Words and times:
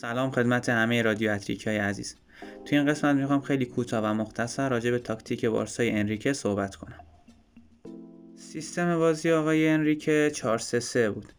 سلام 0.00 0.30
خدمت 0.30 0.68
همه 0.68 1.02
رادیو 1.02 1.30
اتریک 1.30 1.66
های 1.66 1.76
عزیز. 1.76 2.16
توی 2.64 2.78
این 2.78 2.86
قسمت 2.86 3.16
می‌خوام 3.16 3.40
خیلی 3.40 3.64
کوتاه 3.64 4.04
و 4.04 4.14
مختصر 4.14 4.68
راجع 4.68 4.90
به 4.90 4.98
تاکتیک 4.98 5.44
بارسای 5.44 5.90
انریکه 5.90 6.32
صحبت 6.32 6.76
کنم. 6.76 7.00
سیستم 8.36 8.98
بازی 8.98 9.30
آقای 9.30 9.68
انریکه 9.68 10.30
4 10.34 10.58
3 10.58 10.80
3 10.80 11.10
بود. 11.10 11.32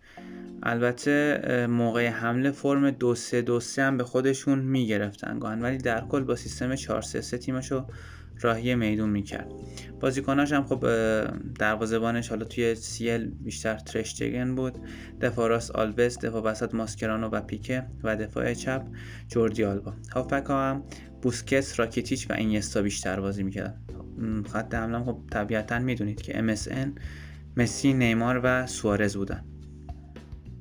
البته 0.64 1.68
موقع 1.68 2.08
حمله 2.08 2.52
فرم 2.52 2.92
2 2.92 3.16
3 3.16 3.42
2 3.42 3.60
3 3.60 3.82
هم 3.82 3.98
به 3.98 4.04
خودشون 4.04 4.60
می‌گرفتن 4.60 5.40
گاهن 5.40 5.62
ولی 5.62 5.78
در 5.78 6.02
کل 6.02 6.24
با 6.24 6.36
سیستم 6.36 6.76
4 6.76 7.02
3 7.02 7.22
3 7.22 7.38
تیمشو 7.38 7.88
راهی 8.42 8.76
میدون 8.76 9.10
می‌کرد. 9.10 9.52
بازیکناش 10.00 10.54
هم 10.54 10.64
خب 10.64 10.86
دروازه‌بانش 11.60 12.30
حالا 12.30 12.46
توی 12.46 12.76
سیل 12.76 13.26
بیشتر 13.26 13.78
ترشتگن 13.78 14.56
بود. 14.56 14.78
دفاع 15.22 15.50
راست 15.50 15.72
آلبس 15.72 16.20
دفاع 16.20 16.44
وسط 16.44 16.76
ماسکرانو 16.76 17.30
و 17.30 17.42
پیکه 17.42 17.86
و 18.04 18.16
دفاع 18.16 18.54
چپ 18.54 18.82
جوردی 19.28 19.64
آلبا. 19.64 19.94
هافبک 20.14 20.46
ها 20.46 20.70
هم 20.70 20.84
بوسکتس 21.22 21.80
راکیتیچ 21.80 22.30
و 22.30 22.34
اینیستا 22.34 22.82
بیشتر 22.82 23.20
بازی 23.20 23.44
می‌کردن. 23.44 23.82
خط 24.54 24.76
حمله 24.76 25.04
خب 25.04 25.20
طبیعتا 25.32 25.80
می‌دونید 25.80 26.22
که 26.22 26.34
MSN 26.34 27.00
مسی 27.58 27.94
نیمار 27.94 28.42
و 28.44 28.68
سوارز 28.68 29.18
بودن. 29.18 29.46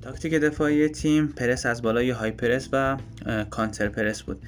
تاکتیک 0.02 0.34
دفاعی 0.34 0.88
تیم 0.88 1.26
پرس 1.26 1.66
از 1.66 1.82
بالای 1.82 2.10
های 2.10 2.30
پرس 2.30 2.68
و 2.72 2.96
کانتر 3.50 3.88
پرس 3.88 4.22
بود. 4.22 4.42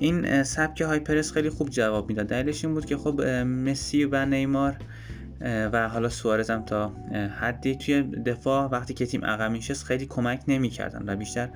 این 0.00 0.42
سبک 0.42 0.80
های 0.80 0.98
پرس 0.98 1.32
خیلی 1.32 1.50
خوب 1.50 1.70
جواب 1.70 2.08
می‌داد. 2.08 2.26
دلیلش 2.26 2.64
این 2.64 2.74
بود 2.74 2.84
که 2.84 2.96
خب 2.96 3.20
مسی 3.44 4.04
و 4.04 4.26
نیمار 4.26 4.76
و 5.40 5.88
حالا 5.88 6.08
سوارز 6.08 6.50
هم 6.50 6.64
تا 6.64 6.92
حدی 7.40 7.76
توی 7.76 8.02
دفاع 8.02 8.68
وقتی 8.70 8.94
که 8.94 9.06
تیم 9.06 9.24
عقب 9.24 9.50
میشست 9.50 9.84
خیلی 9.84 10.06
کمک 10.06 10.42
نمی‌کردن 10.48 11.02
و 11.06 11.16
بیشتر 11.16 11.48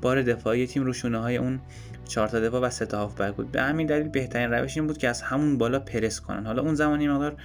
بار 0.00 0.22
دفاعی 0.22 0.66
تیم 0.66 0.84
روشونه 0.84 1.18
های 1.18 1.36
اون 1.36 1.60
چهار 2.08 2.28
تا 2.28 2.40
دفاع 2.40 2.60
و 2.60 2.70
سه 2.70 2.86
تا 2.86 2.98
هافبک 2.98 3.34
بود. 3.34 3.52
به 3.52 3.62
همین 3.62 3.86
دلیل 3.86 4.08
بهترین 4.08 4.50
روش 4.50 4.76
این 4.76 4.86
بود 4.86 4.98
که 4.98 5.08
از 5.08 5.22
همون 5.22 5.58
بالا 5.58 5.78
پرس 5.78 6.20
کنن. 6.20 6.46
حالا 6.46 6.62
اون 6.62 6.74
زمانی 6.74 7.08
مقدار 7.08 7.36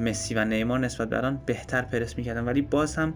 مسی 0.00 0.34
و 0.34 0.44
نیمار 0.44 0.78
نسبت 0.78 1.08
به 1.08 1.16
الان 1.16 1.40
بهتر 1.46 1.82
پرس 1.82 2.18
می‌کردن 2.18 2.44
ولی 2.44 2.62
باز 2.62 2.96
هم 2.96 3.14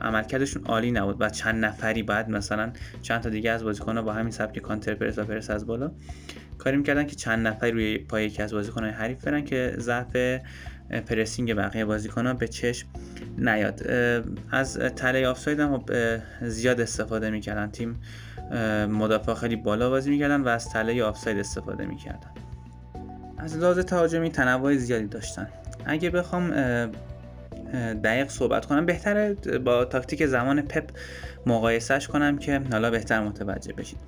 عملکردشون 0.00 0.64
عالی 0.64 0.90
نبود 0.90 1.16
و 1.20 1.30
چند 1.30 1.64
نفری 1.64 2.02
بعد 2.02 2.30
مثلا 2.30 2.72
چند 3.02 3.20
تا 3.20 3.28
دیگه 3.28 3.50
از 3.50 3.64
بازیکن‌ها 3.64 4.02
با 4.02 4.12
همین 4.12 4.30
سبک 4.30 4.58
کانتر 4.58 4.94
پرس 4.94 5.18
و 5.18 5.24
پرس 5.24 5.50
از 5.50 5.66
بالا 5.66 5.90
کاری 6.58 6.76
می‌کردن 6.76 7.06
که 7.06 7.16
چند 7.16 7.46
نفری 7.46 7.70
روی 7.70 7.98
پای 7.98 8.26
یکی 8.26 8.42
از 8.42 8.52
بازیکن‌های 8.52 8.90
حریف 8.90 9.24
برن 9.24 9.44
که 9.44 9.74
ضعف 9.78 10.16
pressing 11.06 11.54
بقیه 11.54 11.84
بازیکن‌ها 11.84 12.34
به 12.34 12.48
چشم 12.48 12.88
نیاد. 13.38 13.86
از 14.50 14.78
تله 14.78 15.26
آفساید 15.26 15.60
هم 15.60 15.84
زیاد 16.42 16.80
استفاده 16.80 17.30
می‌کردن. 17.30 17.70
تیم 17.70 18.00
مدافع 18.90 19.34
خیلی 19.34 19.56
بالا 19.56 19.90
بازی 19.90 20.10
می‌کردن 20.10 20.40
و 20.40 20.48
از 20.48 20.68
تله 20.68 21.02
آفساید 21.02 21.38
استفاده 21.38 21.86
می‌کردن. 21.86 22.30
از 23.38 23.56
لحاظ 23.56 23.78
تهاجمی 23.78 24.30
تنوع 24.30 24.76
زیادی 24.76 25.06
داشتن. 25.06 25.48
اگه 25.86 26.10
بخوام 26.10 26.50
دقیق 28.04 28.28
صحبت 28.28 28.66
کنم. 28.66 28.86
بهتره 28.86 29.34
با 29.64 29.84
تاکتیک 29.84 30.26
زمان 30.26 30.62
پپ 30.62 30.84
مقایسهش 31.46 32.06
کنم 32.06 32.38
که 32.38 32.60
حالا 32.72 32.90
بهتر 32.90 33.20
متوجه 33.20 33.72
بشید. 33.72 33.98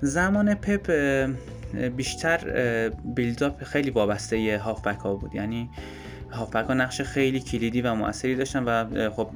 زمان 0.00 0.54
پپ 0.54 0.92
بیشتر 1.96 2.38
بیلداپ 3.04 3.64
خیلی 3.64 3.90
وابسته 3.90 4.60
هافبک 4.64 4.98
ها 4.98 5.14
بود. 5.14 5.34
یعنی 5.34 5.70
هافبک 6.30 6.66
ها 6.66 6.74
نقش 6.74 7.00
خیلی 7.00 7.40
کلیدی 7.40 7.82
و 7.82 7.94
موثری 7.94 8.34
داشتن 8.34 8.64
و 8.64 9.10
خب 9.10 9.30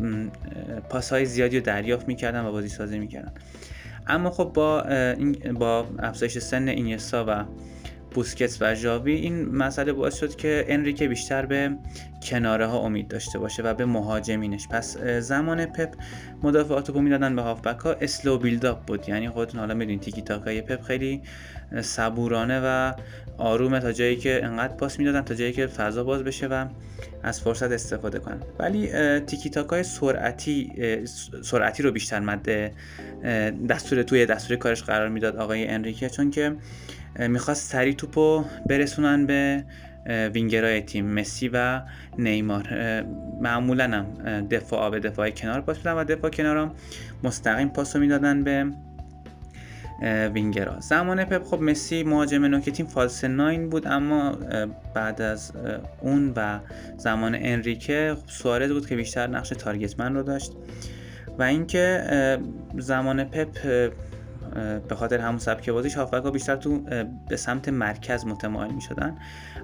پاس 0.89 1.13
های 1.13 1.25
زیادی 1.25 1.59
رو 1.59 1.65
دریافت 1.65 2.09
می‌کردن 2.09 2.45
و 2.45 2.53
بازی 2.53 2.69
سازی 2.69 2.99
می‌کردن. 2.99 3.33
اما 4.07 4.31
خب 4.31 4.45
با 4.45 4.85
با 5.55 5.87
افزایش 5.99 6.39
سن 6.39 6.69
اینیستا 6.69 7.25
و 7.29 7.45
بوسکتس 8.15 8.59
و 8.61 8.75
ژاوی 8.75 9.13
این 9.13 9.45
مسئله 9.45 9.93
باعث 9.93 10.19
شد 10.19 10.37
که 10.37 10.65
انریکه 10.69 11.09
بیشتر 11.09 11.47
به 11.47 11.71
کناره 12.23 12.67
ها 12.67 12.79
امید 12.79 13.09
داشته 13.09 13.39
باشه 13.39 13.63
و 13.63 13.75
به 13.75 13.85
مهاجمینش. 13.85 14.69
پس 14.69 14.99
زمان 14.99 15.67
پپ 15.67 15.95
مدافعا 16.43 16.70
توپ 16.70 16.91
رو 16.91 17.01
می‌دادن 17.01 17.37
به 17.37 17.43
هافبک 17.43 17.81
ها 17.81 17.93
slow 17.93 18.39
build-up 18.39 18.87
بود. 18.87 19.09
یعنی 19.09 19.29
خودتون 19.29 19.61
حالا 19.61 19.75
می‌دونید 19.75 20.01
تیکی 20.01 20.23
تاکای 20.23 20.61
پپ 20.61 20.83
خیلی 20.83 21.23
صبورانه 21.81 22.61
و 22.65 22.93
آرومه 23.39 23.81
تا 23.81 23.93
جایی 23.93 24.17
که 24.17 24.45
انقدر 24.45 24.75
پاس 24.77 24.99
می‌دادن 24.99 25.23
تا 25.23 25.35
جایی 25.35 25.53
که 25.53 25.67
فضا 25.67 26.05
باز 26.05 26.25
بشه 26.25 26.47
و 26.47 26.67
از 27.23 27.41
فرصت 27.41 27.73
استفاده 27.73 28.19
کنن. 28.19 28.41
ولی 28.59 28.89
تیکی 29.21 29.51
تاکای 29.51 29.83
سرعتی 29.83 30.73
سرعتی 31.43 31.83
رو 31.83 31.93
بیشتر 31.93 32.21
مد 32.21 32.73
دستور 33.69 34.03
توی 34.03 34.27
دستور 34.27 34.57
کارش 34.57 34.83
قرار 34.83 35.09
می‌داد 35.09 35.37
آقای 35.37 35.69
انریکه. 35.69 36.09
چون 36.09 36.31
که 36.31 36.57
می‌خواست 37.19 37.73
سریع 37.73 37.95
توپو 37.95 38.45
برسونن 38.67 39.27
به 39.27 39.65
وینگرهای 40.07 40.81
تیم 40.81 41.07
مسی 41.07 41.51
و 41.53 41.83
نیمار. 42.19 42.69
معمولا 43.41 43.85
هم 43.85 44.07
دفاع 44.49 44.91
به 44.91 45.01
دفاع 45.01 45.31
کنار 45.31 45.61
پاس 45.61 45.79
میدن 45.79 45.93
و 45.93 46.05
دفاع 46.05 46.31
کنار 46.31 46.57
هم 46.57 46.75
مستقیم 47.25 47.69
پاس 47.69 47.97
می‌دادن 47.97 48.45
به 48.45 48.67
وینگرها. 50.35 50.81
زمان 50.81 51.25
پپ 51.25 51.45
خب 51.45 51.61
مسی 51.61 52.03
مهاجم 52.03 52.45
نوک 52.45 52.71
تیم 52.71 52.87
فالس 52.87 53.25
ناین 53.25 53.69
بود 53.69 53.87
اما 53.87 54.39
بعد 54.95 55.23
از 55.23 55.53
اون 56.01 56.33
و 56.37 56.59
زمان 56.97 57.35
انریکه 57.35 58.17
خب 58.17 58.29
سوارز 58.29 58.71
بود 58.71 58.87
که 58.87 58.97
بیشتر 58.97 59.27
نقش 59.27 59.49
تارگتمن 59.49 60.15
رو 60.15 60.23
داشت. 60.23 60.53
و 61.39 61.43
اینکه 61.43 62.05
زمان 62.79 63.25
پپ 63.25 63.49
به 64.89 64.95
خاطر 64.95 65.19
همون 65.19 65.39
سبک 65.39 65.71
بازیش 65.71 65.95
هافبک 65.95 66.25
ها 66.25 66.31
بیشتر 66.31 66.57
تو 66.57 66.85
به 67.29 67.37
سمت 67.37 67.69
مرکز 67.69 68.27
متمایل 68.27 68.75
می 68.75 68.81
شدن 68.81 69.17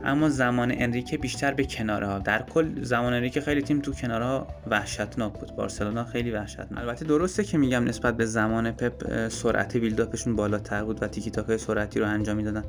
اما 0.05 0.29
زمان 0.29 0.73
انریکه 0.75 1.19
بیشتر 1.19 1.55
به 1.55 1.65
کناره 1.65 2.07
ها 2.07 2.19
در 2.19 2.43
کل 2.43 2.83
زمان 2.83 3.13
انریکه 3.13 3.41
خیلی 3.41 3.63
تیم 3.63 3.81
تو 3.81 3.93
کناره 3.93 4.25
ها 4.25 4.47
وحشتناک 4.67 5.33
بود. 5.33 5.57
بارسلونا 5.57 6.05
خیلی 6.05 6.31
وحشتناک. 6.31 6.79
البته 6.79 7.05
درسته 7.05 7.45
که 7.45 7.59
میگم 7.59 7.85
نسبت 7.85 8.17
به 8.17 8.27
زمان 8.27 8.73
پپ 8.73 9.29
سرعت 9.29 9.77
بیلداپشون 9.77 10.37
بالاتر 10.37 10.85
بود 10.85 11.03
و 11.03 11.09
تیکی 11.09 11.31
تاکای 11.31 11.59
سرعتی 11.59 12.01
رو 12.01 12.07
انجام 12.07 12.37
می‌دادن. 12.37 12.65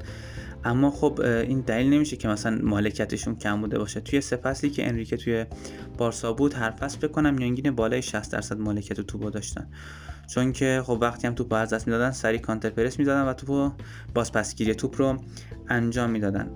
اما 0.63 0.91
خب 0.91 1.21
این 1.21 1.59
دلیل 1.59 1.93
نمیشه 1.93 2.17
که 2.17 2.27
مثلا 2.27 2.59
مالکیتشون 2.63 3.35
کم 3.35 3.61
بوده 3.61 3.79
باشه. 3.79 3.99
توی 3.99 4.21
سه 4.21 4.69
که 4.69 4.87
انریکه 4.87 5.17
توی 5.17 5.45
بارسا 5.97 6.33
بود 6.33 6.53
هر 6.53 6.71
فصل 6.71 7.07
بکنم 7.07 7.33
میانگین 7.33 7.71
بالای 7.71 8.01
60 8.01 8.31
درصد 8.31 8.59
مالکیت 8.59 9.01
توپو 9.01 9.29
داشتن. 9.29 9.67
چون 10.27 10.51
که 10.51 10.81
خب 10.85 10.97
وقتی 11.01 11.27
هم 11.27 11.33
توپ 11.33 11.53
از 11.53 11.73
دست 11.73 11.87
می‌دادن 11.87 12.11
سریع 12.11 12.39
counter 12.39 12.69
press 12.69 12.99
می‌دادن 12.99 13.21
و 13.21 13.33
توپو 13.33 13.71
پسگیری 14.15 14.75
توپ 14.75 15.01
رو 15.01 15.17
انجام 15.69 16.09
می‌دادن. 16.09 16.49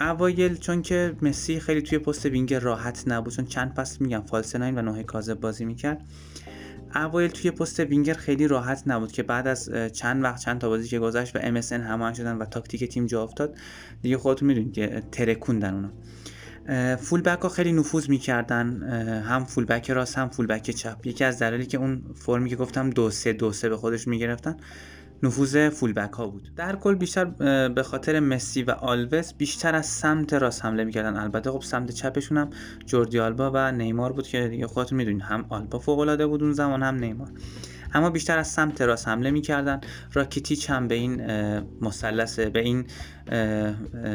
اوایل 0.00 0.56
چون 0.56 0.82
که 0.82 1.16
مسی 1.22 1.60
خیلی 1.60 1.82
توی 1.82 1.98
پست 1.98 2.26
وینگ 2.26 2.54
راحت 2.54 3.04
نبود 3.06 3.32
چون 3.32 3.44
چند 3.44 3.72
فصل 3.72 3.96
میگم 4.00 4.22
false 4.26 4.56
nine 4.56 4.78
و 4.78 4.82
نه 4.82 5.02
کاذب 5.02 5.40
بازی 5.40 5.64
می‌کرد. 5.64 6.04
اوایل 6.96 7.30
توی 7.30 7.50
پست 7.50 7.80
وینگر 7.80 8.14
خیلی 8.14 8.48
راحت 8.48 8.82
نبود 8.86 9.12
که 9.12 9.22
بعد 9.22 9.46
از 9.46 9.70
چند 9.92 10.22
وقت 10.22 10.40
چند 10.40 10.60
تا 10.60 10.68
بازی 10.68 10.88
که 10.88 10.98
گذشت 10.98 11.36
و 11.36 11.60
MSN 11.60 11.72
هماهنگ 11.72 12.14
شدن 12.14 12.36
و 12.36 12.44
تاکتیک 12.44 12.84
تیم 12.84 13.06
جا 13.06 13.22
افتاد 13.22 13.56
دیگه 14.02 14.18
خودتون 14.18 14.48
می‌دونید 14.48 14.72
که 14.72 15.02
ترکوندن 15.12 15.74
اونو 15.74 15.88
full 16.96 17.20
back 17.20 17.40
ها 17.40 17.48
خیلی 17.48 17.72
نفوذ 17.72 18.08
می‌کردن 18.08 18.82
هم 19.22 19.44
فول 19.44 19.64
بک 19.64 19.90
راست 19.90 20.18
هم 20.18 20.28
فول 20.28 20.46
بک 20.46 20.70
چپ. 20.70 21.06
یکی 21.06 21.24
از 21.24 21.38
دلایلی 21.38 21.66
که 21.66 21.78
اون 21.78 22.02
فرمی 22.14 22.50
که 22.50 22.56
گفتم 22.56 22.90
دو 22.90 23.10
سه 23.10 23.32
دو 23.32 23.52
سه 23.52 23.68
به 23.68 23.76
خودش 23.76 24.08
می‌گرفتن. 24.08 24.56
نفوذ 25.22 25.68
فول 25.68 25.92
بک 25.92 26.12
ها 26.12 26.26
بود. 26.26 26.50
در 26.56 26.76
کل 26.76 26.94
بیشتر 26.94 27.24
به 27.68 27.82
خاطر 27.82 28.20
مسی 28.20 28.62
و 28.62 28.70
آلوس 28.70 29.34
بیشتر 29.34 29.74
از 29.74 29.86
سمت 29.86 30.32
راست 30.32 30.64
حمله 30.64 30.84
می‌کردن. 30.84 31.16
البته 31.16 31.50
خب 31.50 31.62
سمت 31.62 31.90
چپشون 31.90 32.38
هم 32.38 32.50
جوردی 32.86 33.18
آلبا 33.18 33.50
و 33.54 33.72
نیمار 33.72 34.12
بود 34.12 34.26
که 34.28 34.48
دیگه 34.48 34.66
خودتون 34.66 34.98
می‌دونید 34.98 35.22
هم 35.22 35.46
آلبا 35.48 35.78
فوق 35.78 35.98
العاده 35.98 36.26
بود 36.26 36.42
اون 36.42 36.52
زمان 36.52 36.82
هم 36.82 36.94
نیمار. 36.94 37.30
اما 37.94 38.10
بیشتر 38.10 38.38
از 38.38 38.48
سمت 38.48 38.82
راست 38.82 39.08
حمله 39.08 39.30
می‌کردن. 39.30 39.80
راکیتیچ 40.12 40.70
هم 40.70 40.88
به 40.88 40.94
این 40.94 41.22
مثلث 41.80 42.38
به 42.38 42.60
این 42.60 42.86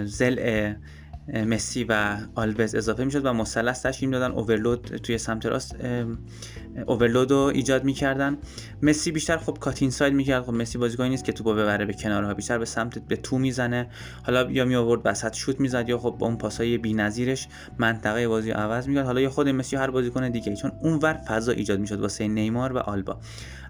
زل 0.06 0.74
مسی 1.28 1.84
و 1.84 2.18
آلوز 2.36 2.76
اضافه 2.76 3.04
می‌شد 3.04 3.26
و 3.26 3.34
مثلث 3.34 3.86
تشکیل 3.86 4.12
دادن 4.12 4.32
اوورلود 4.32 4.82
توی 4.82 5.18
سمت 5.18 5.46
راست 5.46 5.76
اوورلود 6.88 7.32
رو 7.32 7.38
ایجاد 7.38 7.84
می‌کردن. 7.84 8.38
مسی 8.82 9.12
بیشتر 9.12 9.38
خب 9.38 9.58
کاتین 9.60 9.90
ساید 9.92 10.14
می‌کرد. 10.14 10.44
خب 10.44 10.54
مسی 10.54 10.78
بازیکنی 10.78 11.10
نیست 11.10 11.26
که 11.26 11.32
توپو 11.32 11.54
ببره 11.54 11.86
به 11.86 11.94
کنارها 11.94 12.34
بیشتر 12.34 12.58
به 12.58 12.66
سمت 12.66 13.00
به 13.00 13.16
تو 13.16 13.38
می‌زنه. 13.38 13.90
حالا 14.24 14.52
یا 14.52 14.66
می 14.66 14.76
آورد 14.76 15.02
وسط 15.06 15.34
شوت 15.34 15.60
می‌زد 15.60 15.90
یا 15.90 15.98
خب 15.98 16.16
با 16.20 16.28
اون 16.28 16.38
پاسای 16.38 16.78
بی‌نظیرش 16.78 17.48
منطقه 17.78 18.28
بازی 18.28 18.52
عوض 18.52 18.88
می‌کرد. 18.88 19.06
حالا 19.06 19.22
یا 19.22 19.30
خود 19.30 19.50
مسی 19.50 19.76
هر 19.76 19.92
بازیکن 19.92 20.30
دیگه 20.30 20.56
چون 20.56 20.72
اونور 20.82 21.14
فضا 21.14 21.52
ایجاد 21.52 21.80
می‌شد 21.80 22.00
واسه 22.00 22.28
نیمار 22.28 22.74
و 22.74 22.78
آلبا. 22.78 23.20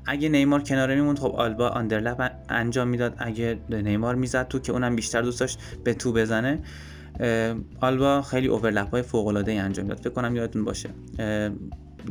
اگه 0.06 0.30
نیمار 0.30 0.64
کناره 0.64 0.96
میموند 0.96 1.20
خب 1.20 1.36
آلبا 1.36 1.70
آندرلپ 1.70 2.32
انجام 2.50 2.88
می‌داد. 2.88 3.16
اگه 3.18 3.60
نیمار 3.70 4.16
می‌زد 4.16 4.48
تو 4.48 4.60
که 4.60 4.72
اونم 4.72 4.96
بیشتر 4.96 5.22
دوست 5.22 5.40
داشت 5.40 5.60
به 5.84 5.94
تو 5.94 6.14
بزنه. 6.14 6.60
آلبا 7.82 8.22
خیلی 8.22 8.48
اوورلپ 8.48 8.90
های 8.92 9.02
فوق 9.02 9.28
العاده 9.28 9.52
ای 9.52 9.58
انجام 9.58 9.88
داد. 9.88 9.98
فکر 9.98 10.10
کنم 10.10 10.36
یادتون 10.36 10.66
باشه. 10.66 10.90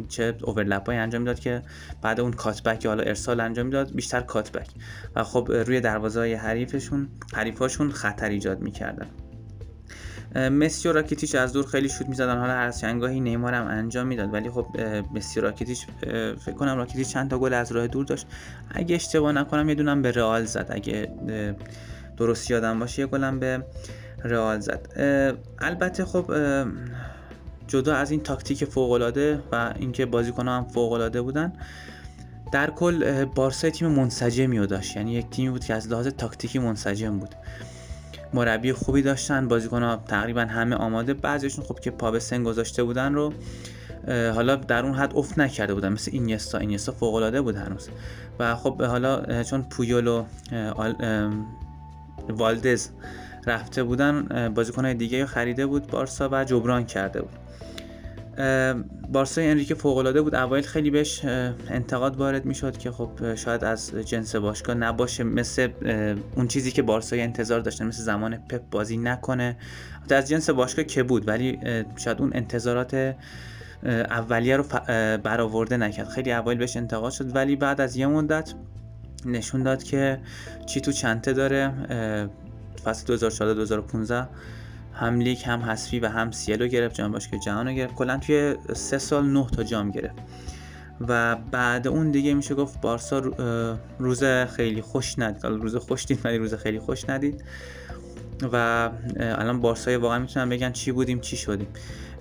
چه 0.08 0.35
اوورلپ 0.43 0.87
های 0.87 0.97
انجام 0.97 1.23
می‌داد 1.23 1.41
که 1.41 1.62
بعد 2.02 2.20
اون 2.20 2.32
کاتبک 2.32 2.87
حالا 2.87 3.02
ارسال 3.02 3.41
انجام 3.41 3.67
می‌داد 3.67 3.94
بیشتر 3.94 4.20
کاتبک 4.20 4.69
و 5.17 5.25
خب 5.25 5.52
روی 5.67 5.81
دروازه 5.81 6.20
های 6.20 6.35
حریفشون 6.35 7.08
حریفاشون 7.35 7.91
خطر 7.91 8.29
ایجاد 8.29 8.61
می‌کردن. 8.61 9.06
مسی 10.50 10.88
و 10.88 10.93
راکیتیچ 10.93 11.35
از 11.35 11.53
دور 11.53 11.67
خیلی 11.67 11.88
شوت 11.88 12.08
می‌زدن. 12.08 12.38
حالا 12.38 12.53
هر 12.53 12.70
چنگاهی 12.70 13.20
نیمار 13.20 13.55
هم 13.55 13.67
انجام 13.67 14.06
می‌داد. 14.06 14.35
ولی 14.35 14.50
خب 14.50 14.67
مسی 15.14 15.41
و 15.41 15.43
راکیتیچ 15.43 15.87
فکر 16.44 16.55
کنم 16.55 16.76
راکیتیچ 16.76 17.08
چند 17.08 17.31
تا 17.31 17.38
گل 17.38 17.55
از 17.55 17.73
راه 17.73 17.87
دور 17.87 18.05
داشت. 18.05 18.26
اگه 18.70 18.94
اشتباه 18.94 19.32
نکنم 19.32 19.69
یه 19.69 19.75
دونم 19.75 20.03
به 20.03 20.11
رئال 20.11 20.44
زد. 20.44 20.67
اگه 20.70 21.12
درست 22.17 22.50
یادم 22.50 22.79
باشه 22.79 23.00
یه 23.03 23.06
گلم 23.06 23.41
به 23.41 23.64
رئال 24.25 24.61
زد. 24.61 24.88
البته 25.58 26.05
خب 26.05 26.34
جدا 27.69 27.94
از 27.94 28.11
این 28.11 28.22
تاکتیک 28.22 28.64
فوق 28.64 28.90
العاده 28.90 29.43
و 29.52 29.75
اینکه 29.76 30.06
بازیکن‌ها 30.06 30.56
هم 30.56 30.64
فوق 30.64 30.93
العاده 30.93 31.22
بودن 31.22 31.52
در 32.52 32.70
کل 32.70 33.25
بارسا 33.25 33.70
تیم 33.70 33.88
منسجمی 33.88 34.67
داشت. 34.67 34.96
یعنی 34.96 35.12
یک 35.12 35.31
تیمی 35.31 35.50
بود 35.50 35.64
که 35.64 35.75
از 35.75 35.88
لحاظ 35.88 36.06
تاکتیکی 36.08 36.58
منسجم 36.58 37.19
بود. 37.19 37.34
مربی 38.34 38.72
خوبی 38.72 39.02
داشتن 39.02 39.49
بازیکن 39.49 39.82
ها 39.82 39.96
تقریبا 39.96 40.40
همه 40.40 40.76
آماده. 40.76 41.14
بعضیشون 41.14 41.64
خب 41.64 41.81
که 41.81 41.90
پا 41.90 42.11
به 42.11 42.19
سن 42.19 42.44
گذاشته 42.44 42.84
بودن 42.84 43.14
رو 43.14 43.32
حالا 44.08 44.56
در 44.56 44.84
اون 44.84 44.94
حد 44.94 45.17
افت 45.17 45.38
نکرده 45.38 45.75
بودن. 45.75 45.93
مثل 45.93 46.11
اینیستا 46.14 46.58
اینیستا 46.58 46.93
فوق 46.93 47.14
العاده 47.14 47.40
بود 47.40 47.56
هنوز. 47.56 47.88
و 48.38 48.56
خب 48.56 48.82
حالا 48.82 49.43
چون 49.43 49.62
پویول 49.62 50.06
و 50.06 50.25
والدز 52.28 52.88
رفته 53.47 53.83
بودن 53.83 54.49
بازیکن 54.55 54.85
های 54.85 54.95
دیگه 54.95 55.27
خریده 55.27 55.67
بود 55.67 55.87
بارسا 55.87 56.29
و 56.33 56.45
جبران 56.45 56.85
کرده 56.85 57.21
بود. 57.23 57.31
بارسای 59.13 59.51
انریکه 59.51 59.75
فوق 59.75 59.97
العاده 59.97 60.23
بود. 60.23 60.35
اوایل 60.35 60.65
خیلی 60.65 60.91
بهش 60.91 61.25
انتقاد 61.69 62.17
وارد 62.17 62.45
می‌شد 62.45 62.77
که 62.77 62.91
خب 62.91 63.35
شاید 63.35 63.65
از 63.65 63.93
جنس 63.95 64.37
باشگاه 64.37 64.77
نباشه. 64.77 65.25
مثل 65.25 65.69
اون 66.37 66.49
چیزی 66.49 66.71
که 66.71 66.83
بارسای 66.83 67.21
انتظار 67.21 67.61
داشتن 67.61 67.87
مثل 67.87 68.03
زمان 68.03 68.37
پپ 68.37 68.63
بازی 68.71 68.97
نکنه. 68.97 69.57
از 70.11 70.29
جنس 70.29 70.51
باشگاه 70.51 70.85
که 70.85 71.03
بود 71.03 71.29
ولی 71.29 71.59
شاید 71.97 72.21
اون 72.21 72.31
انتظارات 72.35 73.15
اولیه 73.85 74.57
رو 74.57 74.65
برآورده 75.23 75.77
نکرد. 75.77 76.09
خیلی 76.09 76.33
اوایل 76.33 76.59
بهش 76.59 76.77
انتقاد 76.77 77.13
شد. 77.13 77.37
ولی 77.37 77.57
بعد 77.57 77.81
از 77.81 77.97
یه 77.97 78.07
مدت 78.07 78.55
نشون 79.27 79.63
داد 79.63 79.83
که 79.83 80.21
چی 80.67 80.81
تو 80.81 80.93
چنته 80.93 81.33
داره. 81.33 81.73
فصل 82.85 83.06
2014 83.06 83.55
2015 83.55 84.29
هم 84.94 85.21
لیگ 85.21 85.38
هم 85.44 85.61
حذفی 85.61 86.00
و 86.00 86.09
هم 86.09 86.31
سیلو 86.31 86.67
گرفت 86.67 86.94
جام 86.94 87.12
باشگاه 87.12 87.41
جهان 87.41 87.67
رو 87.67 87.73
گرفت. 87.73 87.94
کلا 87.94 88.17
توی 88.17 88.56
سه 88.75 88.99
سال 88.99 89.27
نه 89.27 89.47
تا 89.47 89.62
جام 89.62 89.91
گرفت. 89.91 90.19
و 91.09 91.37
بعد 91.37 91.88
اون 91.88 92.11
دیگه 92.11 92.35
میشه 92.35 92.55
گفت 92.55 92.81
بارسا 92.81 93.19
روز 93.99 94.25
خیلی 94.25 94.82
خوش 94.82 95.19
ندید. 95.19 95.44
روز 95.44 95.77
خوش 95.77 96.06
دید 96.06 96.21
ولی 96.25 96.38
روز 96.38 96.55
خیلی 96.55 96.79
خوش 96.79 97.09
ندید. 97.09 97.44
و 98.53 98.91
الان 99.21 99.61
بارسای 99.61 99.97
واقعا 99.97 100.19
می‌تونن 100.19 100.49
بگن 100.49 100.73
چی 100.73 100.93
بودیم 100.93 101.21
چی 101.21 101.37
شدیم. 101.37 101.69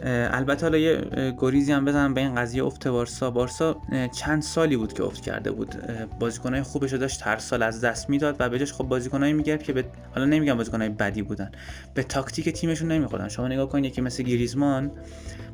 البته 0.05 0.65
حالا 0.65 0.77
یه 0.77 1.01
گریزی 1.37 1.71
هم 1.71 1.85
بزنم 1.85 2.13
به 2.13 2.21
این 2.21 2.35
قضیه 2.35 2.63
افت 2.63 2.87
بارسا. 2.87 3.31
بارسا 3.31 3.81
چند 4.15 4.41
سالی 4.41 4.77
بود 4.77 4.93
که 4.93 5.03
افت 5.03 5.21
کرده 5.21 5.51
بود. 5.51 5.75
بازیکنای 6.19 6.61
خوبش 6.61 6.93
رو 6.93 6.97
داشت 6.97 7.21
هر 7.23 7.37
سال 7.37 7.63
از 7.63 7.81
دست 7.81 8.09
می‌داد 8.09 8.35
و 8.39 8.49
بهش 8.49 8.73
خب 8.73 8.83
بازیکنایی 8.83 9.33
می‌گرفت 9.33 9.63
که 9.63 9.73
به 9.73 9.85
حالا 10.15 10.25
نمیگم 10.25 10.57
بازیکنای 10.57 10.89
بدی 10.89 11.21
بودن. 11.21 11.51
به 11.93 12.03
تاکتیک 12.03 12.49
تیمشون 12.49 12.91
نمیخوردن. 12.91 13.27
شما 13.27 13.47
نگاه 13.47 13.69
کنید 13.69 13.85
یکی 13.85 14.01
مثل 14.01 14.23
گریزمان 14.23 14.91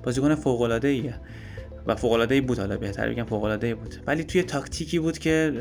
بازیکن 0.03 0.35
فوق 0.35 0.61
العاده 0.61 0.87
ایه 0.87 1.15
و 1.87 1.95
فوق 1.95 2.11
العاده 2.11 2.41
بود 2.41 2.59
حالا 2.59 2.77
بهتر 2.77 3.09
بگم 3.09 3.23
فوق 3.23 3.43
العاده 3.43 3.75
بود. 3.75 3.95
ولی 4.07 4.23
توی 4.23 4.43
تاکتیکی 4.43 4.99
بود 4.99 5.17
که 5.17 5.53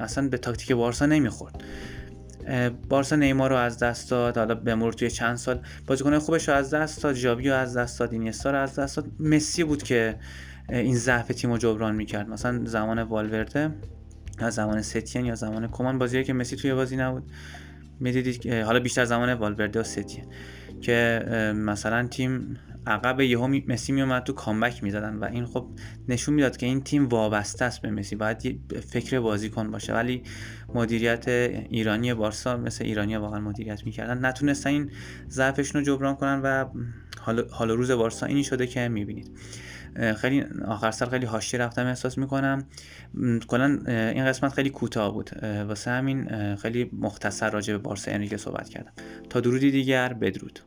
اصلا 0.00 0.28
به 0.28 0.38
تاکتیک 0.38 0.72
بارسا 0.72 1.06
نمی‌خورد. 1.06 1.64
بارسا 2.88 3.16
نیمار 3.16 3.50
رو 3.50 3.56
از 3.56 3.78
دست 3.78 4.10
داد. 4.10 4.38
حالا 4.38 4.54
به 4.54 4.74
مرور 4.74 4.92
توی 4.92 5.10
چند 5.10 5.36
سال 5.36 5.60
بازیکن 5.86 6.18
خوبش 6.18 6.48
رو 6.48 6.54
از 6.54 6.74
دست 6.74 7.02
داد. 7.02 7.14
جاوی 7.14 7.48
رو 7.48 7.54
از 7.54 7.76
دست 7.76 8.00
داد. 8.00 8.12
اینیستا 8.12 8.50
رو 8.50 8.58
از 8.58 8.78
دست 8.78 8.96
داد. 8.96 9.06
مسی 9.20 9.64
بود 9.64 9.82
که 9.82 10.16
این 10.68 10.96
ضعف 10.96 11.28
تیم 11.28 11.50
رو 11.50 11.58
جبران 11.58 11.94
می‌کرد. 11.94 12.28
مثلا 12.28 12.64
زمان 12.64 13.02
والورده 13.02 13.70
یا 14.40 14.50
زمان 14.50 14.82
ستین 14.82 15.24
یا 15.24 15.34
زمان 15.34 15.68
کمان 15.68 15.98
بازی 15.98 16.24
که 16.24 16.32
مسی 16.32 16.56
توی 16.56 16.74
بازی 16.74 16.96
نبود. 16.96 17.22
می‌دیدید 18.00 18.52
حالا 18.52 18.80
بیشتر 18.80 19.04
زمان 19.04 19.34
والورده 19.34 19.80
و 19.80 19.82
ستین 19.82 20.24
که 20.80 21.22
مثلا 21.56 22.06
تیم 22.06 22.58
عقب 22.86 23.20
یهو 23.20 23.60
مسی 23.68 23.92
میومد 23.92 24.22
تو 24.22 24.32
کامبک 24.32 24.82
می‌زدن 24.82 25.16
و 25.16 25.24
این 25.24 25.46
خب 25.46 25.68
نشون 26.08 26.34
می‌داد 26.34 26.56
که 26.56 26.66
این 26.66 26.82
تیم 26.82 27.08
وابسته 27.08 27.64
است 27.64 27.82
به 27.82 27.90
مسی. 27.90 28.16
باید 28.16 28.60
فکر 28.88 29.20
بازیکن 29.20 29.70
باشه. 29.70 29.94
ولی 29.94 30.22
مدیریت 30.74 31.28
ایرانی 31.28 32.14
بارسا 32.14 32.56
مثل 32.56 32.84
ایرانی 32.84 33.16
واقعا 33.16 33.40
مدیریت 33.40 33.84
می‌کردن. 33.84 34.26
نتونستن 34.26 34.70
این 34.70 34.90
ضعفشون 35.28 35.80
رو 35.80 35.86
جبران 35.86 36.16
کنن 36.16 36.40
و 36.44 36.64
حال 37.50 37.70
روز 37.70 37.90
بارسا 37.90 38.26
اینی 38.26 38.44
شده 38.44 38.66
که 38.66 38.88
می‌بینید. 38.88 39.30
خیلی 40.16 40.44
آخر 40.68 40.90
سر 40.90 41.06
خیلی 41.06 41.26
حاشیه 41.26 41.60
رفتم 41.60 41.86
احساس 41.86 42.18
می‌کنم. 42.18 42.64
کلا 43.48 43.78
این 43.86 44.26
قسمت 44.26 44.52
خیلی 44.52 44.70
کوتاه 44.70 45.12
بود. 45.12 45.44
واسه 45.44 45.90
همین 45.90 46.56
خیلی 46.56 46.90
مختصر 46.92 47.50
راجع 47.50 47.72
به 47.72 47.78
بارسا 47.78 48.10
انریکه 48.10 48.36
صحبت 48.36 48.68
کردم. 48.68 48.92
تا 49.30 49.40
درودی 49.40 49.70
دیگر 49.70 50.12
بدرود. 50.12 50.60